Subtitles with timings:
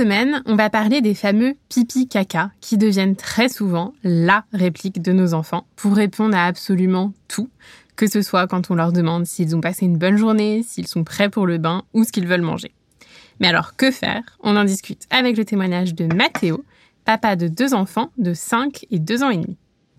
[0.00, 5.34] On va parler des fameux pipi caca qui deviennent très souvent la réplique de nos
[5.34, 7.48] enfants pour répondre à absolument tout,
[7.96, 11.02] que ce soit quand on leur demande s'ils ont passé une bonne journée, s'ils sont
[11.02, 12.72] prêts pour le bain ou ce qu'ils veulent manger.
[13.40, 14.22] Mais alors que faire?
[14.40, 16.64] On en discute avec le témoignage de Mathéo,
[17.04, 19.56] papa de deux enfants de 5 et 2 ans et demi.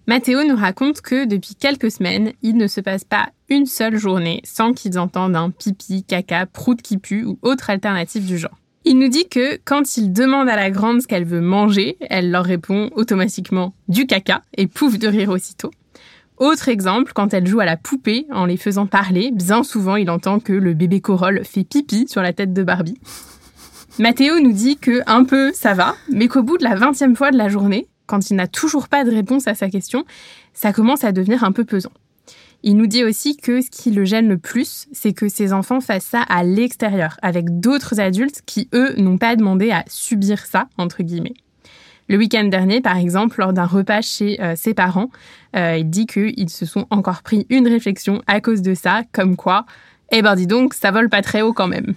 [0.08, 4.42] Mathéo nous raconte que depuis quelques semaines, il ne se passe pas une seule journée
[4.44, 8.58] sans qu'ils entendent un pipi, caca, prout qui pue ou autre alternative du genre.
[8.92, 12.32] Il nous dit que quand il demande à la grande ce qu'elle veut manger, elle
[12.32, 15.70] leur répond automatiquement du caca et pouf de rire aussitôt.
[16.38, 20.10] Autre exemple, quand elle joue à la poupée en les faisant parler, bien souvent il
[20.10, 22.98] entend que le bébé Corolle fait pipi sur la tête de Barbie.
[24.00, 27.30] Mathéo nous dit que un peu ça va, mais qu'au bout de la vingtième fois
[27.30, 30.04] de la journée, quand il n'a toujours pas de réponse à sa question,
[30.56, 31.92] ça commence à devenir un peu pesant.
[32.64, 35.80] Il nous dit aussi que ce qui le gêne le plus, c'est que ses enfants
[35.80, 40.68] fassent ça à l'extérieur, avec d'autres adultes qui, eux, n'ont pas demandé à subir ça,
[40.78, 41.36] entre guillemets.
[42.10, 45.10] Le week-end dernier, par exemple, lors d'un repas chez euh, ses parents,
[45.56, 49.36] euh, il dit qu'ils se sont encore pris une réflexion à cause de ça, comme
[49.36, 49.66] quoi,
[50.12, 51.94] eh ben dis donc, ça vole pas très haut quand même.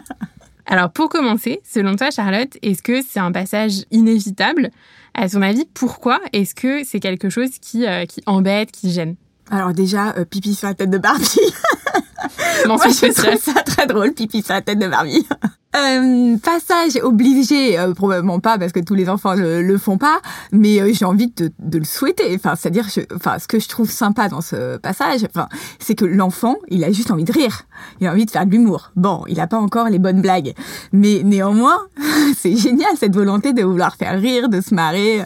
[0.66, 4.70] Alors pour commencer, selon toi Charlotte, est-ce que c'est un passage inévitable?
[5.12, 6.18] À ton avis, pourquoi?
[6.32, 9.16] Est-ce que c'est quelque chose qui, euh, qui embête, qui gêne?
[9.50, 11.26] Alors déjà, pipi sur la tête de Barbie.
[12.66, 15.26] Moi, je trouve ça très drôle, pipi sur la tête de Barbie.
[15.74, 20.20] Euh, passage obligé, euh, probablement pas parce que tous les enfants le, le font pas,
[20.52, 22.34] mais euh, j'ai envie de, de, le souhaiter.
[22.34, 26.56] Enfin, c'est-à-dire, enfin, ce que je trouve sympa dans ce passage, enfin, c'est que l'enfant,
[26.68, 27.62] il a juste envie de rire,
[28.00, 28.92] il a envie de faire de l'humour.
[28.96, 30.52] Bon, il a pas encore les bonnes blagues,
[30.92, 31.80] mais néanmoins,
[32.36, 35.22] c'est génial cette volonté de vouloir faire rire, de se marrer.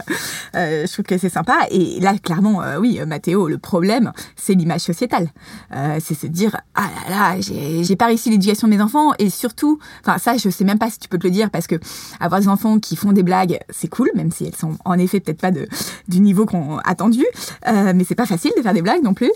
[0.54, 1.66] je trouve que c'est sympa.
[1.72, 5.28] Et là, clairement, oui, Mathéo, le problème, c'est l'image sociétale.
[5.98, 9.80] c'est se dire, ah là là, j'ai pas réussi l'éducation de mes enfants, et surtout,
[10.02, 11.76] enfin ça je sais même pas si tu peux te le dire parce que
[12.20, 15.20] avoir des enfants qui font des blagues, c'est cool, même si elles sont en effet
[15.20, 15.66] peut-être pas de,
[16.08, 17.24] du niveau qu'on attendu,
[17.68, 19.30] euh, mais c'est pas facile de faire des blagues non plus.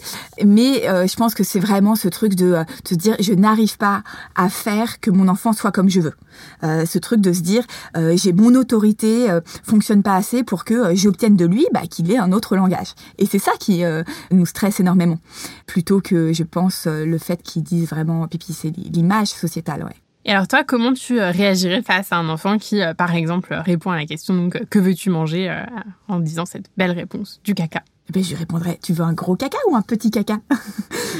[0.44, 3.76] Mais euh, je pense que c'est vraiment ce truc de, euh, se dire je n'arrive
[3.76, 4.02] pas
[4.34, 6.14] à faire que mon enfant soit comme je veux.
[6.64, 7.64] Euh, ce truc de se dire
[7.96, 9.28] euh, j'ai mon autorité
[9.62, 12.94] fonctionne pas assez pour que j'obtienne de lui bah, qu'il ait un autre langage.
[13.18, 13.82] Et c'est ça qui
[14.30, 15.18] nous stresse énormément,
[15.66, 19.84] plutôt que je pense le fait qu'ils disent vraiment pipi c'est l'image sociétale.
[19.84, 20.09] Ouais.
[20.24, 23.54] Et alors toi, comment tu euh, réagirais face à un enfant qui, euh, par exemple,
[23.54, 25.64] répond à la question donc que veux-tu manger euh,
[26.08, 27.82] en disant cette belle réponse du caca?
[28.10, 30.38] Ben, je lui répondrais, tu veux un gros caca ou un petit caca?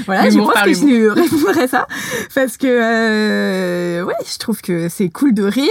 [0.07, 1.87] Voilà, je pense que je lui répondrais ça.
[2.35, 5.67] Parce que, euh, ouais, je trouve que c'est cool de rire,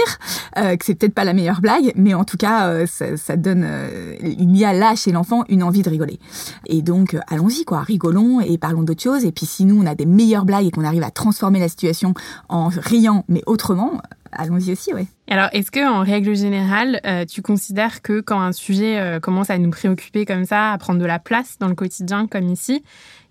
[0.56, 3.36] euh, que c'est peut-être pas la meilleure blague, mais en tout cas, euh, ça, ça,
[3.36, 6.18] donne, euh, il y a là chez l'enfant une envie de rigoler.
[6.66, 9.24] Et donc, euh, allons-y, quoi, rigolons et parlons d'autre chose.
[9.24, 11.68] Et puis, si nous, on a des meilleures blagues et qu'on arrive à transformer la
[11.68, 12.14] situation
[12.48, 14.00] en riant, mais autrement,
[14.32, 15.06] allons-y aussi, oui.
[15.28, 19.50] Alors, est-ce que, en règle générale, euh, tu considères que quand un sujet euh, commence
[19.50, 22.82] à nous préoccuper comme ça, à prendre de la place dans le quotidien, comme ici,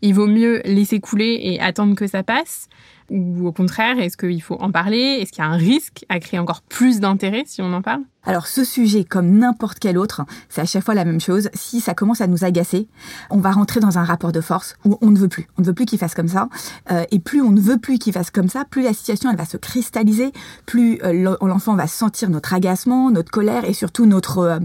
[0.01, 2.67] il vaut mieux laisser couler et attendre que ça passe?
[3.09, 5.19] Ou au contraire, est-ce qu'il faut en parler?
[5.19, 8.01] Est-ce qu'il y a un risque à créer encore plus d'intérêt si on en parle?
[8.25, 11.49] Alors ce sujet, comme n'importe quel autre, c'est à chaque fois la même chose.
[11.53, 12.87] Si ça commence à nous agacer,
[13.29, 15.47] on va rentrer dans un rapport de force où on ne veut plus.
[15.57, 16.49] On ne veut plus qu'il fasse comme ça.
[16.91, 19.37] Euh, et plus on ne veut plus qu'il fasse comme ça, plus la situation elle
[19.37, 20.33] va se cristalliser,
[20.65, 24.59] plus euh, l'enfant va sentir notre agacement, notre colère et surtout notre euh,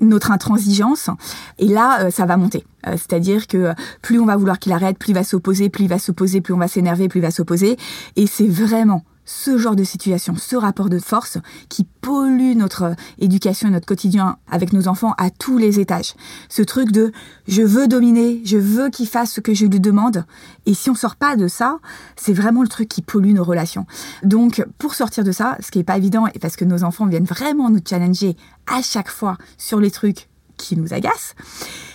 [0.00, 1.10] notre intransigeance.
[1.58, 2.64] Et là, euh, ça va monter.
[2.86, 5.88] Euh, c'est-à-dire que plus on va vouloir qu'il arrête, plus il va s'opposer, plus il
[5.88, 7.76] va s'opposer, plus on va s'énerver, plus il va s'opposer.
[8.16, 11.36] Et c'est vraiment ce genre de situation, ce rapport de force
[11.68, 16.14] qui pollue notre éducation et notre quotidien avec nos enfants à tous les étages.
[16.48, 17.12] Ce truc de
[17.46, 20.24] je veux dominer, je veux qu'il fasse ce que je lui demande.
[20.64, 21.78] Et si on sort pas de ça,
[22.16, 23.86] c'est vraiment le truc qui pollue nos relations.
[24.22, 27.06] Donc, pour sortir de ça, ce qui est pas évident, et parce que nos enfants
[27.06, 28.34] viennent vraiment nous challenger
[28.66, 30.28] à chaque fois sur les trucs
[30.58, 31.34] qui nous agacent,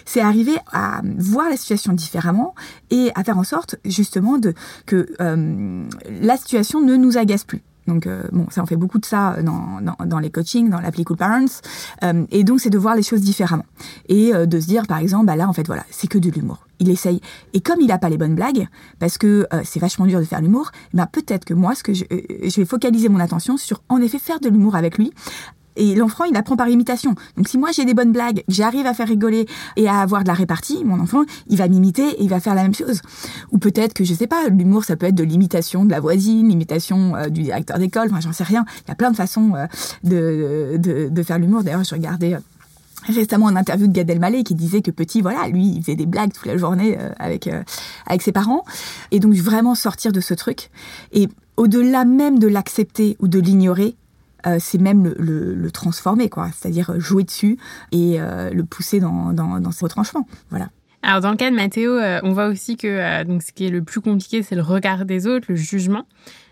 [0.05, 2.55] c'est arriver à voir la situation différemment
[2.89, 4.53] et à faire en sorte justement de
[4.85, 5.87] que euh,
[6.21, 7.61] la situation ne nous agace plus.
[7.85, 11.03] Donc euh, bon, ça on fait beaucoup de ça dans, dans, les coachings, dans l'appli
[11.03, 11.45] Cool Parents.
[12.03, 13.65] Euh, et donc c'est de voir les choses différemment
[14.07, 16.65] et de se dire par exemple, bah là en fait voilà, c'est que de l'humour.
[16.79, 17.19] Il essaye.
[17.53, 18.67] Et comme il a pas les bonnes blagues,
[18.99, 22.03] parce que c'est vachement dur de faire l'humour, bah peut-être que moi, ce que je
[22.55, 25.11] vais focaliser mon attention sur en effet faire de l'humour avec lui,
[25.75, 27.15] et l'enfant, il apprend par imitation.
[27.37, 30.23] Donc si moi j'ai des bonnes blagues, que j'arrive à faire rigoler et à avoir
[30.23, 33.01] de la répartie, mon enfant, il va m'imiter et il va faire la même chose.
[33.51, 36.49] Ou peut-être que je sais pas, l'humour ça peut être de l'imitation de la voisine,
[36.49, 38.65] l'imitation euh, du directeur d'école, enfin j'en sais rien.
[38.85, 40.77] Il y a plein de façons euh,
[41.09, 41.63] de, faire l'humour.
[41.63, 42.39] D'ailleurs, je regardais euh,
[43.07, 46.05] récemment une interview de Gad Elmaleh qui disait que petit voilà lui il faisait des
[46.05, 47.49] blagues toute la journée avec
[48.07, 48.63] avec ses parents
[49.11, 50.69] et donc vraiment sortir de ce truc
[51.11, 51.27] et
[51.57, 53.97] au-delà même de l'accepter ou de l'ignorer
[54.45, 56.49] euh, c'est même le, transformer, quoi.
[56.53, 57.57] C'est-à-dire jouer dessus
[57.91, 60.27] et euh, le pousser dans, dans, ses retranchements.
[60.49, 60.69] Voilà.
[61.01, 63.69] Alors dans le cas de Mathéo, euh, on voit aussi que donc ce qui est
[63.69, 66.05] le plus compliqué, c'est le regard des autres, le jugement.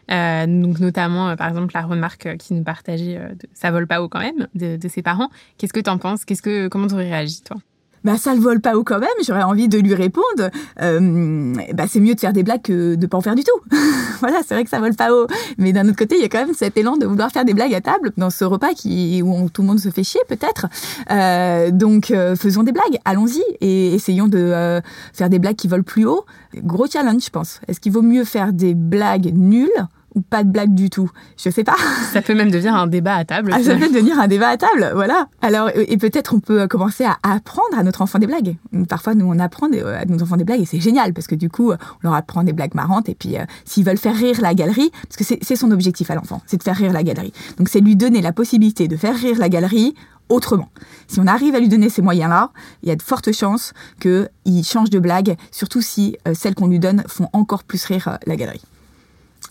[0.10, 4.20] donc notamment, par exemple, la remarque qui nous partageait de, ça vole pas haut quand
[4.20, 5.30] même de, de ses parents.
[5.58, 6.26] Qu'est-ce que tu en penses?
[6.26, 7.58] Qu'est-ce que comment tu aurais réagi toi?
[8.04, 10.50] Bah ça le vole pas haut quand même, j'aurais envie de lui répondre,
[10.82, 13.78] euh, bah c'est mieux de faire des blagues que de pas en faire du tout.
[14.20, 15.28] voilà, c'est vrai que ça vole pas haut,
[15.58, 17.54] mais d'un autre côté, il y a quand même cet élan de vouloir faire des
[17.54, 20.68] blagues à table dans ce repas qui où tout le monde se fait chier peut-être.
[21.10, 24.82] Euh, donc euh, faisons des blagues, allons-y et essayons de euh,
[25.14, 26.26] faire des blagues qui volent plus haut.
[26.56, 27.62] Gros challenge, je pense.
[27.68, 31.10] Est-ce qu'il vaut mieux faire des blagues nulles ou pas de blague du tout.
[31.38, 31.76] Je sais pas.
[32.12, 33.52] Ça peut même devenir un débat à table.
[33.54, 35.28] Ah, ça peut devenir un débat à table, voilà.
[35.42, 38.56] Alors, et peut-être on peut commencer à apprendre à notre enfant des blagues.
[38.90, 41.50] Parfois, nous, on apprend à nos enfants des blagues et c'est génial parce que du
[41.50, 44.54] coup, on leur apprend des blagues marrantes et puis euh, s'ils veulent faire rire la
[44.54, 47.34] galerie, parce que c'est son objectif à l'enfant, c'est de faire rire la galerie.
[47.58, 49.96] Donc, c'est lui donner la possibilité de faire rire la galerie
[50.30, 50.70] autrement.
[51.08, 52.52] Si on arrive à lui donner ces moyens-là,
[52.84, 56.68] il y a de fortes chances qu'il change de blague, surtout si euh, celles qu'on
[56.68, 58.62] lui donne font encore plus rire euh, la galerie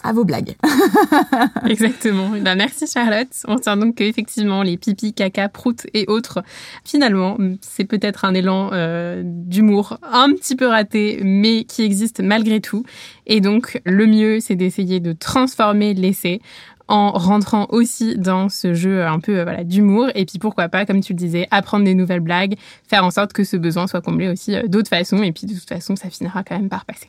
[0.03, 0.57] à vos blagues.
[1.67, 2.31] Exactement.
[2.41, 3.29] Ben, merci Charlotte.
[3.47, 6.43] On tient donc qu'effectivement, les pipis, caca, proutes et autres,
[6.85, 12.61] finalement, c'est peut-être un élan euh, d'humour un petit peu raté, mais qui existe malgré
[12.61, 12.85] tout.
[13.27, 16.41] Et donc, le mieux, c'est d'essayer de transformer l'essai
[16.89, 21.01] en rentrant aussi dans ce jeu un peu euh, d'humour et puis pourquoi pas comme
[21.01, 22.57] tu le disais apprendre des nouvelles blagues
[22.89, 25.55] faire en sorte que ce besoin soit comblé aussi euh, d'autres façons et puis de
[25.55, 27.09] toute façon ça finira quand même par passer.